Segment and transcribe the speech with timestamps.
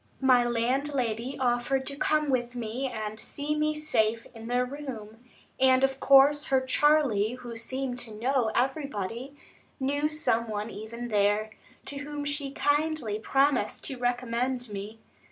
[0.19, 5.23] My landlady offered to come with me and see me safe in the room;
[5.59, 9.37] and of course her Charley, who seemed to know everybody,
[9.79, 11.51] knew some one even there,
[11.85, 14.97] to whom she kindly promised to recommend me.